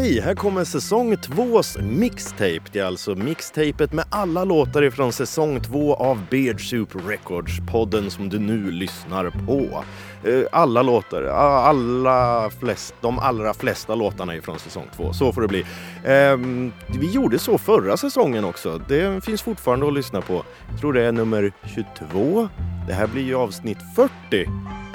Hej! 0.00 0.20
Här 0.20 0.34
kommer 0.34 0.64
säsong 0.64 1.16
tvås 1.16 1.78
mixtape. 1.78 2.60
Det 2.72 2.78
är 2.78 2.84
alltså 2.84 3.14
mixtapet 3.14 3.92
med 3.92 4.04
alla 4.10 4.44
låtar 4.44 4.82
ifrån 4.82 5.12
säsong 5.12 5.60
två 5.60 5.94
av 5.94 6.22
Beard 6.30 6.70
Soup 6.70 6.88
Records, 7.08 7.52
podden 7.72 8.10
som 8.10 8.28
du 8.28 8.38
nu 8.38 8.70
lyssnar 8.70 9.30
på. 9.30 9.84
Eh, 10.30 10.42
alla 10.52 10.82
låtar, 10.82 11.22
alla 11.22 12.50
flest, 12.60 12.94
de 13.00 13.18
allra 13.18 13.54
flesta 13.54 13.94
låtarna 13.94 14.36
ifrån 14.36 14.58
säsong 14.58 14.86
två. 14.96 15.12
Så 15.12 15.32
får 15.32 15.42
det 15.42 15.48
bli. 15.48 15.66
Ehm, 16.04 16.72
vi 17.00 17.10
gjorde 17.10 17.38
så 17.38 17.58
förra 17.58 17.96
säsongen 17.96 18.44
också. 18.44 18.80
Det 18.88 19.24
finns 19.24 19.42
fortfarande 19.42 19.86
att 19.86 19.94
lyssna 19.94 20.20
på. 20.20 20.44
Jag 20.70 20.80
tror 20.80 20.92
det 20.92 21.02
är 21.02 21.12
nummer 21.12 21.52
22. 21.74 22.48
Det 22.86 22.92
här 22.92 23.06
blir 23.06 23.24
ju 23.24 23.34
avsnitt 23.34 23.78
40. 23.96 24.10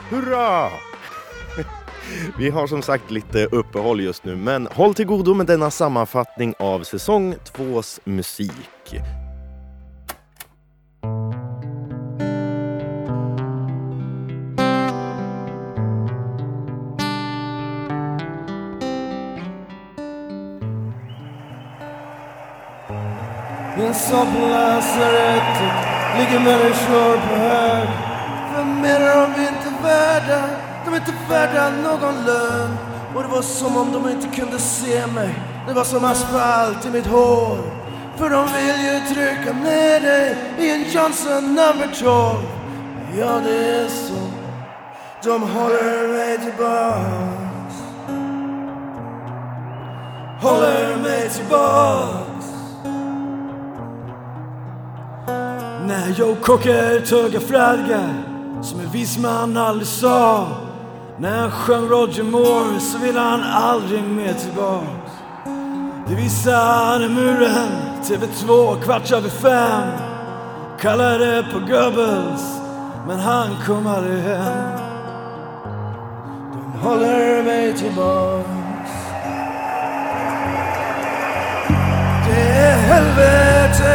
Hurra! 0.10 0.70
Vi 2.38 2.50
har 2.50 2.68
som 2.68 2.82
sagt 2.82 3.12
lite 3.12 3.46
uppehåll 3.46 4.02
just 4.02 4.26
nu, 4.26 4.36
men 4.36 4.68
håll 4.72 4.94
till 4.94 5.06
godo 5.06 5.34
med 5.34 5.46
denna 5.46 5.72
sammanfattning 5.72 6.54
av 6.60 6.84
säsong 6.84 7.36
2s 7.54 8.00
musik. 8.04 8.94
I 23.78 23.82
En 23.82 23.94
sal 23.94 24.28
lasarettet 24.50 25.78
ligger 26.18 26.40
människor 26.40 27.18
på 27.28 27.36
hög. 27.36 27.88
Vem 28.56 28.82
mer 28.82 29.00
är 29.00 29.22
de 29.22 29.42
inte 29.42 29.84
värda, 29.84 30.44
de 30.96 31.02
är 31.02 31.06
inte 31.06 31.30
värda 31.30 31.70
någon 31.70 32.26
lön. 32.26 32.78
Och 33.16 33.24
det 33.24 33.28
var 33.28 33.42
som 33.42 33.78
om 33.78 33.92
de 33.92 34.10
inte 34.10 34.28
kunde 34.28 34.60
se 34.60 35.08
mig, 35.08 35.36
det 35.68 35.74
var 35.74 35.84
som 35.84 36.06
asfalt 36.06 36.86
i 36.86 36.90
mitt 36.90 37.08
hår. 37.08 37.58
För 38.18 38.30
de 38.30 38.48
vill 38.54 38.86
ju 38.86 39.00
trycka 39.16 39.54
ner 39.54 40.00
dig 40.00 40.38
i 40.60 40.70
en 40.70 40.84
Johnson 40.92 41.44
number 41.44 41.90
12. 42.00 42.36
Ja, 43.20 43.40
det 43.46 43.80
är 43.80 43.88
så, 43.88 44.14
de 45.24 45.42
håller 45.42 46.08
mig 46.08 46.38
tillbaks. 46.38 47.76
Håller 50.42 50.98
mig 50.98 51.30
tillbaks. 51.30 52.46
När 55.88 56.10
Joe 56.18 56.36
Cocker 56.36 57.00
tuggar 57.06 57.40
fradga 57.40 58.10
som 58.62 58.80
en 58.80 58.90
vis 58.92 59.18
man 59.18 59.58
aldrig 59.58 59.88
sa. 59.88 60.65
När 61.20 61.40
han 61.40 61.52
sjöng 61.52 61.88
Roger 61.90 62.24
Moore 62.24 62.80
så 62.80 62.98
ville 62.98 63.20
han 63.20 63.44
aldrig 63.44 64.04
mer 64.04 64.34
tillbaks. 64.34 65.12
Det 66.08 66.16
visade 66.16 67.10
muren, 67.10 67.70
TV2 68.04 68.82
kvart 68.84 69.12
över 69.12 69.30
fem. 69.30 69.90
Kallade 70.80 71.46
på 71.54 71.60
Goebbels, 71.60 72.60
men 73.08 73.20
han 73.20 73.50
kom 73.66 73.88
aldrig 73.88 74.24
hem. 74.24 74.80
De 76.54 76.80
håller 76.80 77.44
mig 77.44 77.74
tillbaks. 77.74 78.90
Det 82.28 82.42
är 82.42 82.78
helvete 82.78 83.88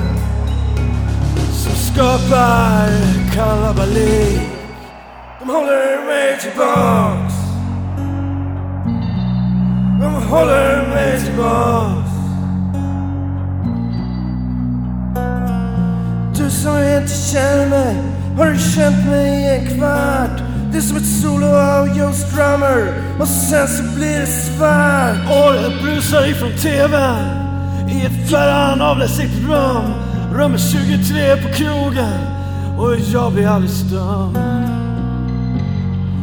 som 1.53 1.73
skapar 1.73 2.89
kalabalik. 3.35 4.41
De 5.41 5.49
håller 5.49 6.07
mig 6.07 6.39
tillbaks. 6.41 7.35
De 10.01 10.15
håller 10.31 10.89
mig 10.89 11.21
tillbaks. 11.21 12.11
Du 16.37 16.51
som 16.51 16.79
inte 16.79 17.15
känner 17.15 17.69
mig 17.69 17.97
har 18.39 18.47
du 18.47 18.59
känt 18.59 19.07
mig 19.07 19.41
i 19.41 19.57
en 19.57 19.67
kvart 19.79 20.44
det 20.75 20.79
är 20.79 20.83
som 20.83 20.97
ett 20.97 21.07
solo 21.23 21.47
av 21.47 21.99
Joe 21.99 22.13
Strummer 22.13 22.95
och 23.21 23.29
sen 23.29 23.69
så 23.69 23.83
blir 23.97 24.21
det 24.21 24.27
svart. 24.27 25.17
Och 25.29 25.53
det 25.53 25.83
brusar 25.83 26.31
ifrån 26.31 26.51
TVn 26.53 27.89
i 27.91 28.07
ett 28.07 28.29
fjärran 28.29 28.81
avlägset 28.81 29.31
rum. 29.49 29.95
Rummet 30.33 30.61
23 30.61 31.37
på 31.37 31.49
krogen. 31.49 32.19
Och 32.79 32.97
jag 33.13 33.33
blir 33.33 33.47
aldrig 33.47 33.71
stum 33.71 34.33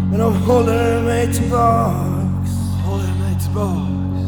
Men 0.10 0.20
de 0.20 0.34
håller 0.34 1.02
mig 1.02 1.34
tillbaks. 1.34 2.52
Håller 2.86 3.14
mig 3.20 3.40
tillbaks. 3.44 4.22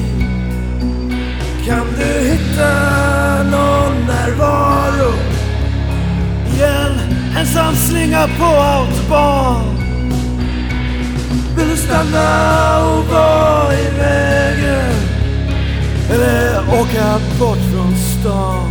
Kan 1.67 1.87
du 1.99 2.29
hitta 2.29 2.73
någon 3.43 4.07
närvaro? 4.07 5.13
I 6.57 6.63
en 6.63 6.99
ensam 7.39 7.75
slinga 7.75 8.29
på 8.39 8.45
autobahn. 8.45 9.65
Vill 11.57 11.69
du 11.69 11.77
stanna 11.77 12.87
och 12.87 13.05
vara 13.05 13.75
i 13.75 13.91
vägen? 13.99 14.95
Eller 16.11 16.61
åka 16.81 17.21
bort 17.39 17.59
från 17.73 17.97
stan. 17.97 18.68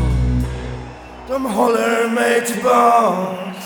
Håller 1.57 2.09
mig 2.09 2.45
tillbaks. 2.45 3.65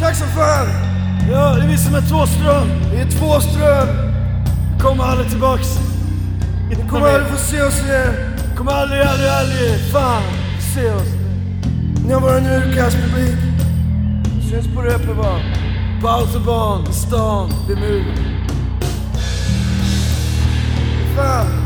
Tack 0.00 0.16
så 0.16 0.24
fan! 0.24 0.66
Ja, 1.30 1.54
det 1.54 1.62
är 1.62 1.68
vi 1.68 1.78
som 1.78 1.94
är 1.94 2.00
Tvåström. 2.00 2.68
Vi 2.92 3.00
är 3.00 3.10
Tvåström. 3.10 3.88
Vi 4.74 4.82
kommer 4.82 5.04
aldrig 5.04 5.30
tillbaks. 5.30 5.68
Vi 6.70 6.88
kommer 6.90 7.06
aldrig 7.06 7.26
få 7.26 7.36
se 7.36 7.62
oss 7.62 7.84
igen. 7.84 8.14
Kommer 8.56 8.72
aldrig, 8.72 9.00
aldrig, 9.00 9.28
aldrig 9.28 9.92
fan 9.92 10.22
se 10.74 10.90
oss. 10.90 11.08
Ni 12.06 12.12
har 12.12 12.20
varit 12.20 12.42
en 12.42 12.46
urkastpublik. 12.46 13.38
Syns 14.50 14.74
på 14.74 14.82
Reeperbahn. 14.82 15.42
På 16.02 16.08
autobahn, 16.08 16.86
i 16.90 16.92
stan, 16.92 17.52
vid 17.68 17.78
muren. 17.78 18.46
Fan. 21.16 21.65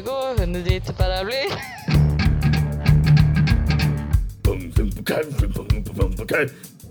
go, 0.00 0.46
ne 0.46 0.60
dites 0.60 0.92
pas 0.92 1.08
la 1.08 1.24
blé. 1.24 1.48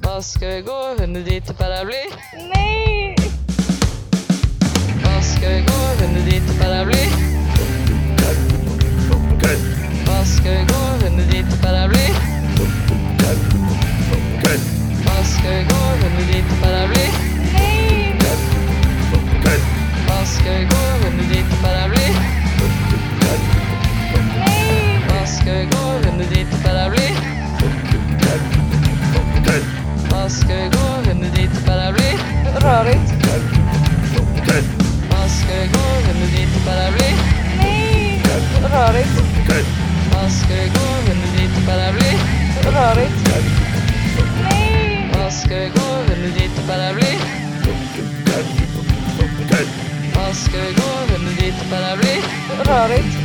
Parce 0.01 0.38
que 0.38 0.62
go, 0.62 0.95
ne 1.07 1.21
dites 1.21 1.53
pas 1.53 1.69
la 1.69 1.83
blé. 1.83 2.03
Parce 5.03 5.36
que 5.39 5.62
go, 5.65 5.80
ne 6.13 6.21
dites 6.30 6.59
pas 6.59 6.68
la 6.68 6.83
blé. 6.83 7.07
Parce 10.06 10.39
que 10.39 10.65
go, 10.68 10.81
ne 11.09 11.24
dites 11.24 11.62
pas 11.62 11.71
la. 11.71 11.88
Parce 15.06 15.36
que 15.38 15.63
go, 15.69 15.81
ne 16.04 16.24
dites 16.31 16.62
pas 16.62 16.69
la 16.69 16.88
Parce 20.07 20.38
que 20.38 20.63
go, 20.69 20.81
ne 21.18 21.24
dites 21.33 21.62
pas. 21.62 21.81
ska 25.42 25.54
vi 25.54 25.66
gå 25.66 26.00
Vem 26.04 26.20
är 26.20 26.36
dit 26.36 26.64
paraply? 26.64 27.08
Vad 30.12 30.32
ska 30.32 30.48
vi 30.48 30.70
gå 30.70 31.12
under 31.12 31.30
dit 31.36 31.66
paraply? 31.66 32.12
Rörigt. 32.62 33.12
Vad 35.10 35.30
ska 35.32 35.54
vi 35.62 35.68
gå 35.68 35.86
Vem 36.08 36.24
är 36.24 36.38
dit 36.38 36.56
och 36.58 36.66
paraply? 36.66 37.12
Nej! 37.58 38.24
Rörigt. 38.74 39.16
Vad 40.14 40.32
ska 40.32 40.54
vi 40.54 40.68
gå 40.68 41.12
under 41.12 41.28
dit 41.38 41.66
paraply? 41.68 42.12
Rörigt. 42.76 43.30
Vad 45.14 45.34
ska 45.34 45.56
vi 45.56 45.70
gå 45.70 46.14
under 46.14 46.40
dit 46.40 46.68
paraply? 46.68 47.18
Vad 50.16 50.36
ska 50.36 50.58
vi 50.58 50.74
gå 50.74 51.16
under 51.16 51.32
dit 51.42 51.56
paraply? 51.70 52.22
Rörigt. 52.66 53.18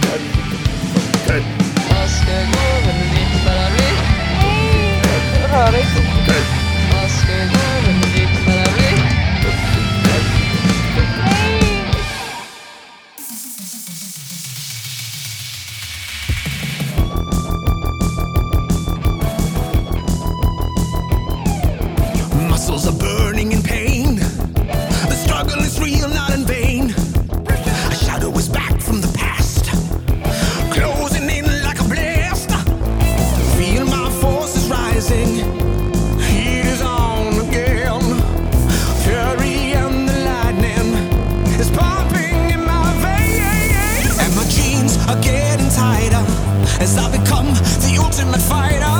as 46.86 46.96
I 46.96 47.10
become 47.10 47.48
the 47.82 47.98
ultimate 48.00 48.40
fighter. 48.40 48.96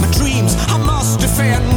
My 0.00 0.08
dreams 0.12 0.54
I 0.68 0.78
must 0.78 1.18
defend. 1.18 1.73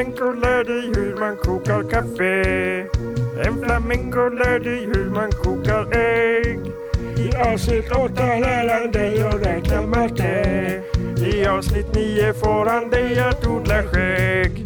flamenco 0.00 0.32
lär 0.32 0.64
dig 0.64 0.92
hur 0.94 1.16
man 1.16 1.36
kokar 1.36 1.82
kaffe. 1.90 2.88
En 3.46 3.62
flamenco 3.62 4.28
lär 4.28 4.58
dig 4.58 4.86
hur 4.86 5.10
man 5.10 5.30
kokar 5.30 5.96
ägg. 5.96 6.60
I 7.18 7.36
avsnitt 7.36 7.92
åtta 7.92 8.26
lär 8.26 8.80
han 8.80 8.92
dig 8.92 9.22
att 9.22 9.46
räkna 9.46 9.82
matte. 9.82 10.82
I 11.16 11.46
avsnitt 11.46 11.94
nio 11.94 12.32
får 12.32 12.66
han 12.66 12.90
dig 12.90 13.20
att 13.20 13.46
odla 13.46 13.82
skägg. 13.82 14.59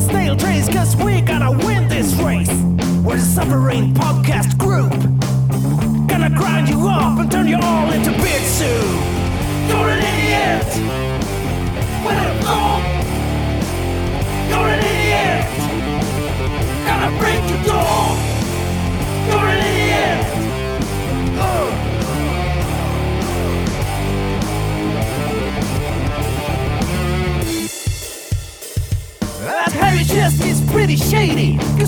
Stale 0.00 0.10
snail 0.10 0.36
trace, 0.36 0.68
cause 0.68 0.94
we 0.96 1.22
gotta 1.22 1.50
win 1.66 1.88
this 1.88 2.12
race. 2.16 2.50
We're 3.02 3.18
suffering. 3.18 3.94
sovereign 3.94 4.05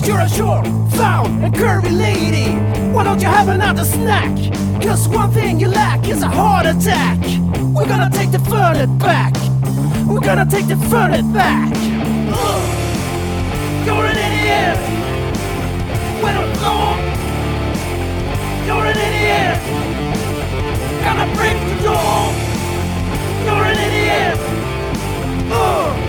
you're 0.09 0.21
a 0.21 0.29
short, 0.29 0.65
foul, 0.97 1.27
and 1.27 1.53
curvy 1.53 1.95
lady. 1.95 2.49
Why 2.91 3.03
don't 3.03 3.21
you 3.21 3.27
have 3.27 3.47
another 3.47 3.85
snack? 3.85 4.35
Cause 4.81 5.07
one 5.07 5.29
thing 5.29 5.59
you 5.59 5.67
lack 5.67 6.07
is 6.09 6.23
a 6.23 6.27
heart 6.27 6.65
attack. 6.65 7.19
We're 7.75 7.85
gonna 7.85 8.09
take 8.09 8.31
the 8.31 8.39
furnace 8.39 8.89
back. 8.97 9.35
We're 10.07 10.25
gonna 10.29 10.47
take 10.49 10.67
the 10.67 10.77
furnace 10.89 11.29
back. 11.31 11.71
Ugh. 12.33 13.85
You're 13.85 14.05
an 14.11 14.17
idiot. 14.27 14.79
When 16.23 16.35
I'm 16.41 16.53
gone, 16.65 17.01
you're 18.65 18.85
an 18.91 18.97
idiot. 19.07 19.59
Gonna 21.05 21.27
break 21.37 21.57
the 21.69 21.75
door. 21.85 22.33
You're 23.45 23.65
an 23.71 23.77
idiot. 23.87 24.39
Ugh. 25.51 26.08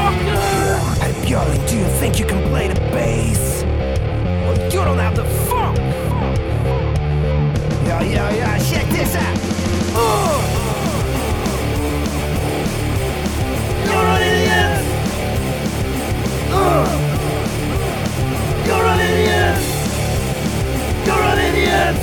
Hey, 0.00 1.12
Björn, 1.24 1.68
do 1.68 1.76
you 1.76 1.84
think 2.00 2.18
you 2.18 2.24
can 2.24 2.42
play 2.48 2.68
the 2.68 2.80
bass? 2.90 3.62
Well, 3.64 4.56
you 4.64 4.80
don't 4.84 4.98
have 4.98 5.14
the 5.14 5.24
funk. 5.24 5.78
Yeah, 7.86 8.02
yeah, 8.02 8.30
yeah, 8.34 8.58
check 8.58 8.86
this 8.88 9.14
out. 9.14 9.38
You're 13.86 14.08
an 14.14 14.22
idiot! 14.30 14.80
You're 18.66 18.86
an 18.86 19.00
idiot! 19.00 19.58
You're 21.06 21.24
an 21.30 21.38
idiot! 21.48 21.96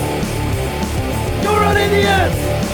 You're 1.43 1.63
an 1.63 1.77
idiot! 1.77 2.66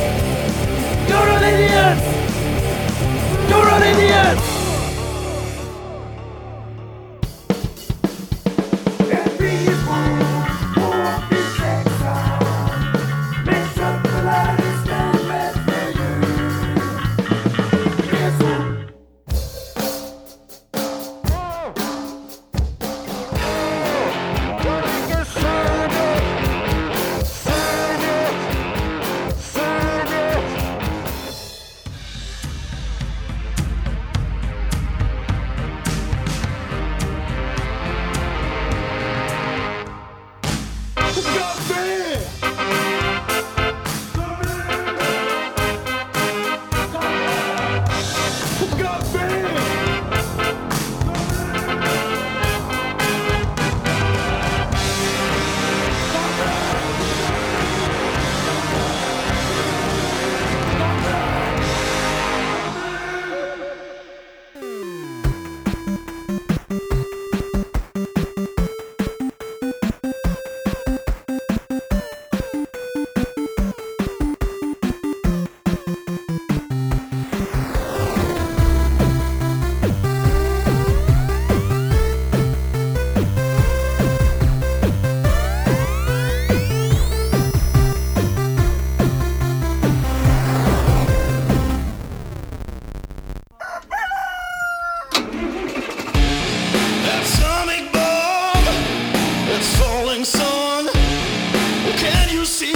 You 102.43 102.47
see? 102.47 102.72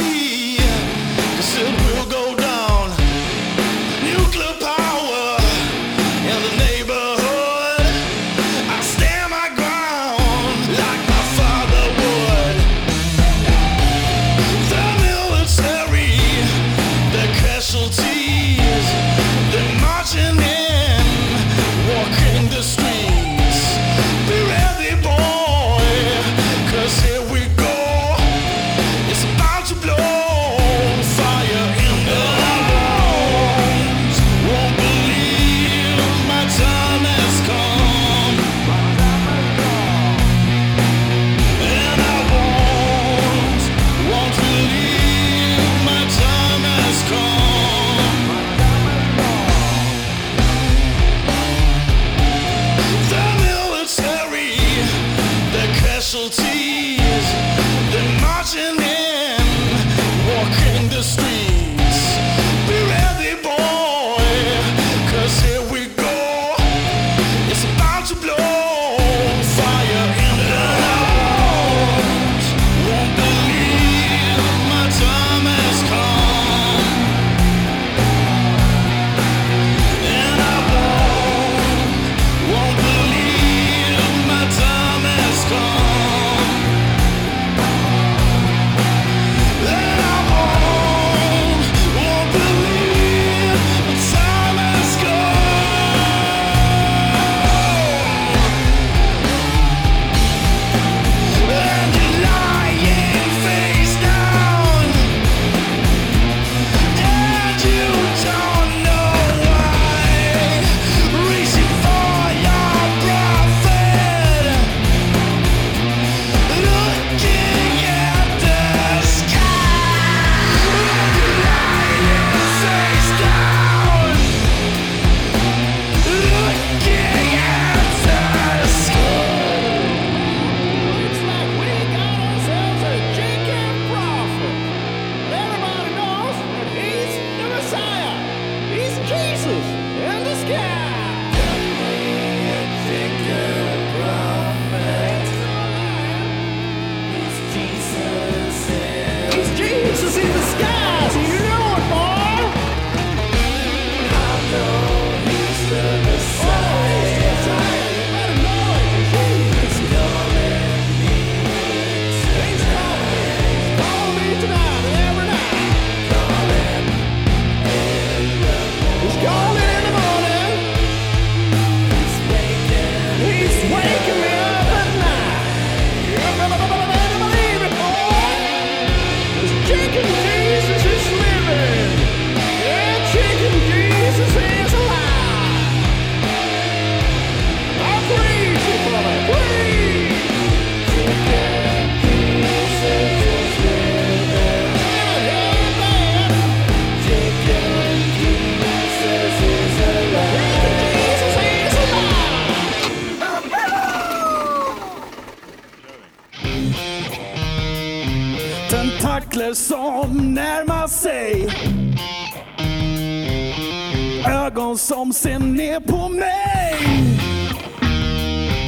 Som 214.87 215.13
ser 215.13 215.39
ner 215.39 215.79
på 215.79 216.09
mig. 216.09 216.75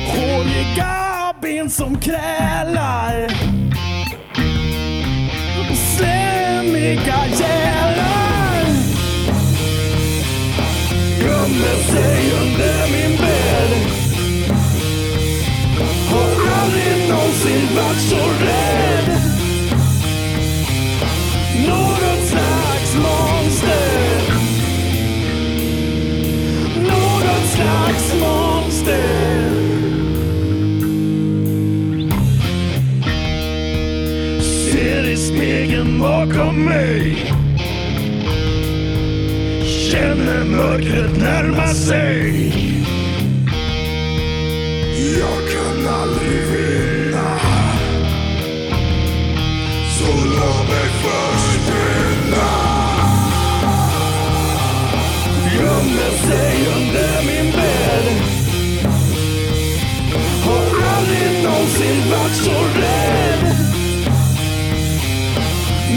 Håriga 0.07 1.33
ben 1.41 1.69
som 1.69 1.99
krälar. 1.99 3.27
Slemmiga 5.95 7.19
gälar. 7.39 8.65
Gömmer 11.21 11.83
sig 11.91 12.31
under 12.41 12.87
min 12.91 13.17
bädd. 13.17 13.71
Har 16.11 16.61
aldrig 16.61 17.09
någonsin 17.09 17.75
varit 17.75 18.01
så 18.01 18.45
rädd. 18.45 18.58
Monster. 28.19 29.49
Ser 34.41 35.03
i 35.09 35.17
spegeln 35.17 35.99
bakom 35.99 36.65
mig. 36.65 37.15
Känner 39.91 40.43
mörkret 40.43 41.17
närma 41.17 41.67
sig. 41.67 42.53
Jag 45.19 45.51
kan 45.51 45.93
aldrig 45.93 46.41
vinna. 46.47 47.39
Så 49.97 50.11
låt 50.25 50.69
mig 50.69 50.89
försvinna. 51.03 52.49
Gömmer 55.55 56.11
sig 56.27 56.68
aldrig 61.89 62.35
så 62.35 62.51
rädd. 62.51 63.55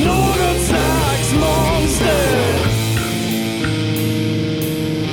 Något 0.04 0.62
slags 0.66 1.34
monster. 1.34 2.58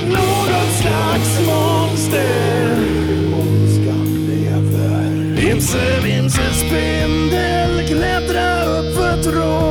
Något 0.08 0.72
slags 0.80 1.46
monster. 1.46 2.76
Ondskan 3.40 4.28
lever. 4.28 5.34
Vimse, 5.36 6.00
vimse, 6.04 6.54
spindel, 6.54 7.86
klättra 7.88 8.64
upp 8.64 8.94
för 8.96 9.22
tråd. 9.22 9.69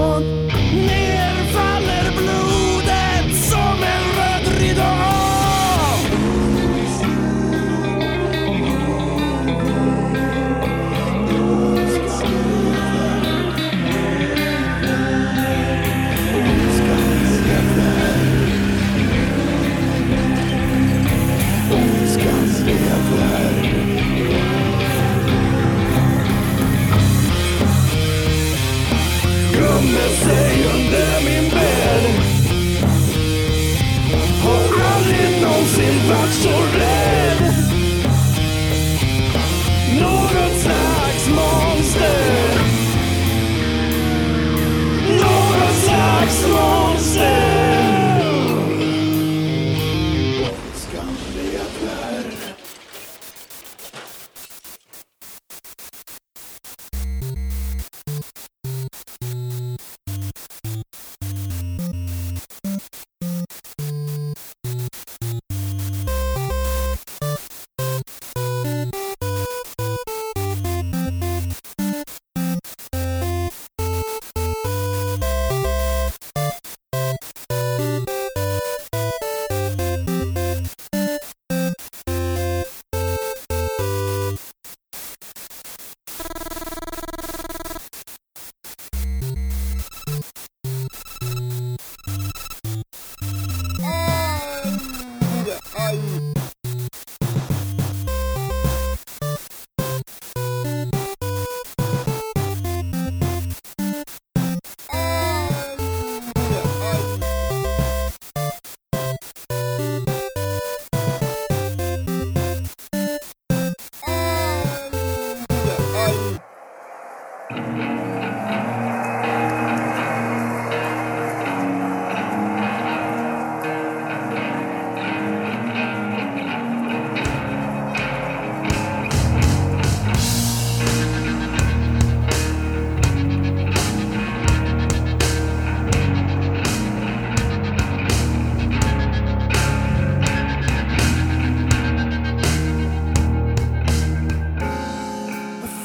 Slags 46.29 47.38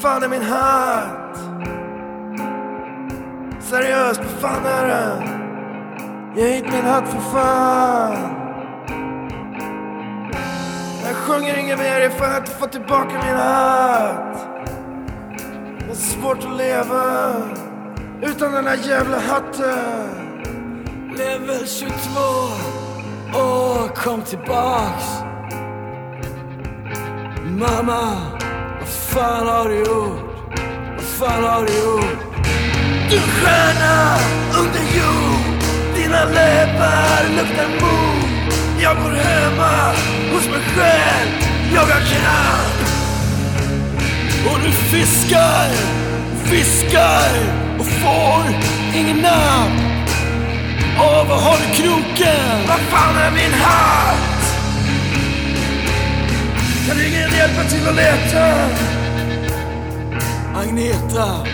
fan 0.05 0.23
är 0.23 0.27
min 0.27 0.41
hatt? 0.41 1.37
Seriöst, 3.59 4.19
vad 4.19 4.51
fan 4.51 4.65
är 4.65 4.87
det? 4.87 5.23
Ge 6.41 6.47
hit 6.47 6.63
min 6.63 6.85
hatt 6.85 7.07
för 7.07 7.19
fan. 7.19 8.35
Jag 11.05 11.15
sjunger 11.15 11.57
inget 11.57 11.79
mer 11.79 12.01
ifall 12.01 12.29
jag 12.29 12.37
inte 12.37 12.51
får 12.51 12.67
tillbaka 12.67 13.13
min 13.13 13.35
hatt. 13.35 14.47
Det 15.79 15.91
är 15.91 15.95
svårt 15.95 16.37
att 16.37 16.57
leva 16.57 17.33
utan 18.21 18.51
den 18.51 18.67
här 18.67 18.77
jävla 18.87 19.19
hatten. 19.19 20.09
Level 21.17 21.67
22. 21.67 21.91
Åh, 23.33 23.87
kom 23.87 24.21
tillbaks. 24.21 25.05
Mamma, 27.45 28.17
fan 29.15 29.47
har 29.47 29.69
du 29.69 29.77
gjort? 29.77 30.19
Vad 30.95 31.05
fan 31.05 31.43
har 31.43 31.65
du 31.65 31.73
gjort? 31.73 32.19
Du 33.09 33.19
stjärna 33.19 34.17
under 34.59 34.83
jord 34.97 35.61
Dina 35.95 36.25
läppar 36.25 37.23
luktar 37.37 37.67
mod 37.81 38.53
Jag 38.81 38.97
bor 38.97 39.11
hemma 39.11 39.93
hos 40.33 40.47
mig 40.47 40.61
själv 40.75 41.31
Jag 41.73 41.81
har 41.81 42.01
kraft. 42.11 42.91
Och 44.49 44.59
du 44.65 44.71
fiskar, 44.71 45.69
fiskar 46.43 47.31
och 47.79 47.85
får 47.85 48.43
ingen 48.95 49.17
namn. 49.17 49.79
Åh, 50.99 51.27
vad 51.29 51.39
har 51.41 51.57
du 51.57 51.81
kroken? 51.81 52.67
Vad 52.67 52.79
fan 52.79 53.17
är 53.17 53.31
min 53.31 53.53
hatt? 53.53 54.45
Kan 56.87 56.97
ingen 56.99 57.31
hjälpa 57.31 57.63
till 57.69 57.87
att 57.87 57.95
leta? 57.95 59.04
Agneta, 60.55 61.45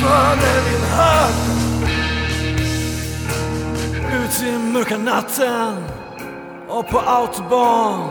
Fan 0.00 0.38
är 0.38 0.70
min 0.70 0.90
hatt? 0.90 1.46
Ut 4.14 4.42
i 4.42 4.58
mörka 4.58 4.98
natten 4.98 5.84
och 6.68 6.88
på 6.88 6.98
autobahn 6.98 8.10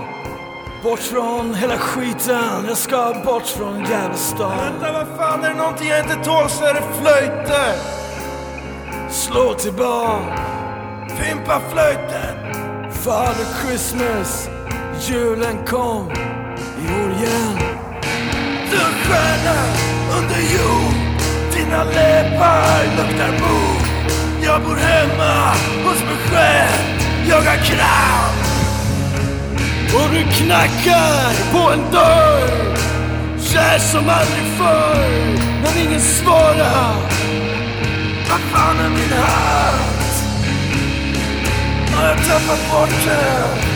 Bort 0.83 0.99
från 0.99 1.53
hela 1.53 1.77
skiten, 1.77 2.65
jag 2.67 2.77
ska 2.77 3.21
bort 3.25 3.45
från 3.45 3.79
Gävlestad 3.79 4.57
Vänta, 4.57 4.91
vad 4.91 5.07
fan 5.17 5.43
är 5.43 5.49
det 5.49 5.55
någonting 5.55 5.87
jag 5.87 5.99
inte 5.99 6.15
tål 6.15 6.49
så 6.49 6.63
är 6.63 6.73
det 6.73 6.83
flöjter. 7.01 7.75
Slå 9.09 9.53
tillbaka 9.53 10.39
Fimpa 11.09 11.61
flöjten. 11.71 12.53
Father 12.91 13.45
Christmas, 13.61 14.49
julen 15.07 15.65
kom 15.65 16.11
i 16.81 17.03
år 17.03 17.11
igen 17.11 17.84
du 18.75 18.81
stjärna 18.81 19.59
under 20.17 20.39
jord. 20.55 20.95
Dina 21.53 21.83
läppar 21.83 22.83
luktar 22.97 23.31
mod 23.31 23.87
Jag 24.43 24.61
bor 24.61 24.75
hemma 24.75 25.53
hos 25.83 25.99
mig 25.99 26.17
själv. 26.29 27.01
Jag 27.29 27.41
har 27.41 27.57
kraft. 27.57 28.45
Och 29.95 30.09
du 30.13 30.23
knackar 30.23 31.51
på 31.51 31.71
en 31.71 31.91
dörr 31.91 32.77
Kär 33.39 33.79
som 33.79 34.09
aldrig 34.09 34.45
förr 34.57 35.39
Men 35.63 35.87
ingen 35.87 36.01
svarar 36.01 36.95
Vad 38.29 38.39
fan 38.39 38.79
är 38.79 38.89
min 38.89 39.13
hatt? 39.19 40.25
Har 41.95 42.07
jag 42.07 42.17
tappat 42.17 42.71
bort 42.71 43.05
den? 43.05 43.75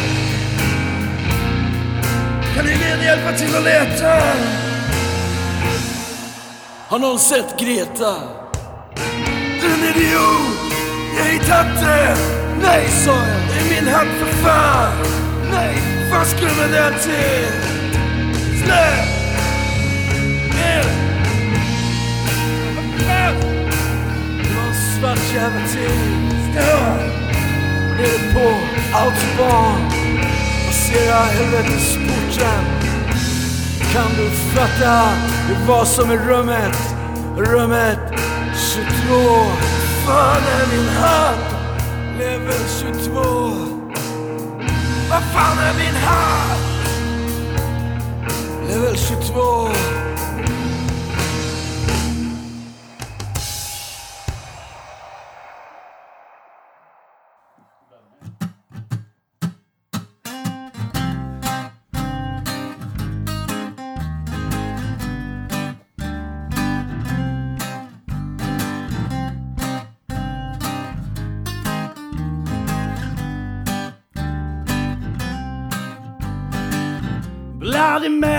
Kan 2.56 2.66
ingen 2.70 3.02
hjälpa 3.04 3.32
till 3.38 3.56
att 3.56 3.64
leta? 3.64 4.69
Har 6.90 7.00
någon 7.00 7.20
sett 7.20 7.60
Greta? 7.60 8.16
Du 9.62 9.68
är 9.68 9.74
en 9.74 9.96
idiot! 9.96 10.74
Jag 11.16 11.24
har 11.24 11.32
hittat 11.32 11.82
den! 11.82 12.18
Nej, 12.62 12.88
sa 12.88 13.12
jag 13.12 13.42
Det 13.50 13.76
är 13.76 13.82
min 13.82 13.94
hatt 13.94 14.08
för 14.20 14.36
fan! 14.44 14.94
Nej, 15.52 15.76
vad 16.12 16.28
skulle 16.28 16.68
den 16.68 16.94
till? 17.00 17.48
Släpp! 18.64 19.08
Ner! 20.56 20.84
Det 24.38 24.56
var 24.56 24.68
en 24.68 25.00
svart 25.00 25.34
jävel 25.34 25.70
till 25.70 26.32
Stå! 26.52 26.78
Nere 27.98 28.34
på 28.34 28.50
autobahn 28.98 29.92
Passera 30.66 31.16
helvetesporten 31.16 32.99
kan 33.94 34.12
du 34.18 34.30
fatta 34.30 35.12
vad 35.68 35.88
som 35.88 36.12
är 36.12 36.18
rummet 36.18 36.78
Rummet 37.38 38.00
22 38.74 39.16
Fan 40.06 40.42
är 40.44 40.78
min 40.78 40.90
hatt? 40.90 41.56
Level 42.20 42.68
22 42.80 43.20
Vad 45.10 45.24
fan 45.34 45.58
är 45.58 45.74
min 45.74 45.96
hatt? 45.96 46.60
Level 48.68 48.98
22 48.98 50.09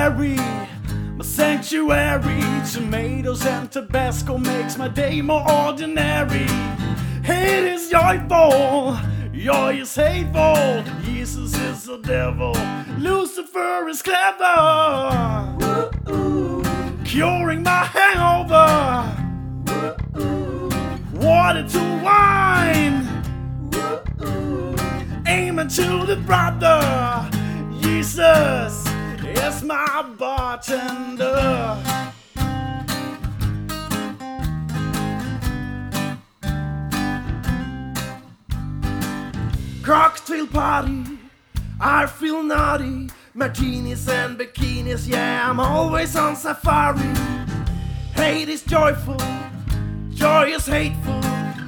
My 0.00 1.22
sanctuary. 1.22 2.40
Tomatoes 2.72 3.44
and 3.44 3.70
Tabasco 3.70 4.38
makes 4.38 4.78
my 4.78 4.88
day 4.88 5.20
more 5.20 5.44
ordinary. 5.46 6.46
Hate 7.22 7.74
is 7.74 7.90
joyful, 7.90 8.96
joy 9.34 9.74
is 9.74 9.94
hateful. 9.94 10.82
Jesus 11.04 11.54
is 11.54 11.84
the 11.84 11.98
devil, 11.98 12.56
Lucifer 12.98 13.88
is 13.90 14.00
clever. 14.00 15.54
Curing 17.04 17.62
my 17.62 17.84
hangover. 17.84 19.04
Water 21.12 21.68
to 21.68 22.02
wine. 22.02 23.06
Aiming 25.26 25.68
to 25.68 26.06
the 26.06 26.16
brother. 26.24 26.80
Jesus 27.82 28.89
is 29.46 29.62
my 29.62 30.02
bartender. 30.18 31.76
Cocktail 39.82 40.46
party, 40.46 41.04
I 41.80 42.06
feel 42.06 42.42
naughty. 42.42 43.08
Martinis 43.34 44.08
and 44.08 44.38
bikinis, 44.38 45.08
yeah, 45.08 45.48
I'm 45.48 45.60
always 45.60 46.16
on 46.16 46.36
safari. 46.36 47.00
Hate 48.14 48.48
is 48.48 48.62
joyful, 48.62 49.20
joy 50.10 50.48
is 50.48 50.66
hateful. 50.66 51.20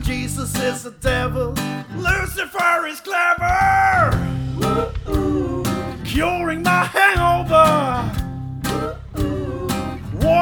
Jesus 0.02 0.54
is 0.60 0.82
the 0.82 0.90
devil, 1.00 1.54
Lucifer 1.96 2.86
is 2.86 3.00
clever. 3.00 4.10
Curing 6.04 6.62
my 6.62 6.84
hangover. 6.84 7.31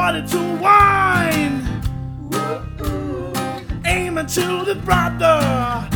Water 0.03 0.27
to 0.29 0.41
wine. 0.55 1.61
Aiming 3.85 4.25
to 4.25 4.65
the 4.65 4.73
brother. 4.83 5.87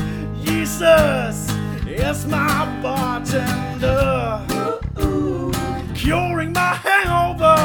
Jesus 0.43 1.49
is 1.87 2.27
my 2.27 2.67
bartender. 2.83 4.45
Curing 5.95 6.53
my 6.53 6.75
hangover. 6.85 7.57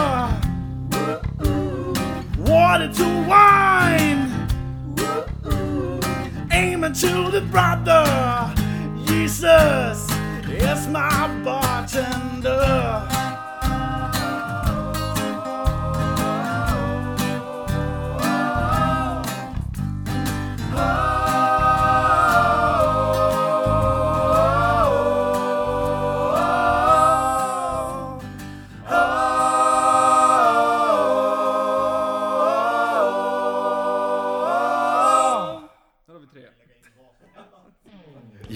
Water 2.38 2.90
to 2.90 3.08
wine. 3.28 4.48
Aiming 6.52 6.94
to 6.94 7.30
the 7.30 7.42
brother. 7.50 8.54
Jesus 9.04 10.10
is 10.48 10.88
my 10.88 11.28
bartender. 11.44 13.29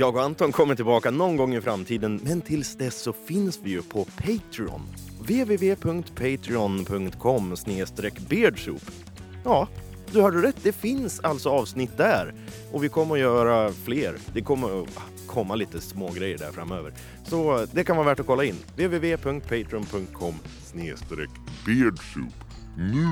Jag 0.04 0.16
och 0.16 0.22
Anton 0.22 0.52
kommer 0.52 0.74
tillbaka 0.74 1.10
någon 1.10 1.36
gång 1.36 1.54
i 1.54 1.60
framtiden, 1.60 2.20
men 2.24 2.40
tills 2.40 2.76
dess 2.76 3.02
så 3.02 3.12
finns 3.12 3.60
vi 3.62 3.70
ju 3.70 3.82
på 3.82 4.04
Patreon. 4.04 4.80
www.patreon.com 5.20 7.54
beardsoup. 8.28 8.82
Ja, 9.44 9.68
du 10.12 10.22
hörde 10.22 10.42
rätt. 10.42 10.56
Det 10.62 10.72
finns 10.72 11.20
alltså 11.20 11.48
avsnitt 11.48 11.96
där. 11.96 12.34
Och 12.72 12.84
vi 12.84 12.88
kommer 12.88 13.14
att 13.14 13.20
göra 13.20 13.72
fler. 13.72 14.16
Det 14.32 14.42
kommer 14.42 14.82
att 14.82 14.88
komma 15.26 15.54
lite 15.54 15.80
små 15.80 16.10
grejer 16.10 16.38
där 16.38 16.52
framöver. 16.52 16.92
Så 17.24 17.60
eh, 17.60 17.68
det 17.72 17.84
kan 17.84 17.96
vara 17.96 18.06
värt 18.06 18.20
att 18.20 18.26
kolla 18.26 18.44
in. 18.44 18.56
www.patreon.com 18.76 20.34
beardsoup. 21.66 22.34
Nu! 22.76 23.08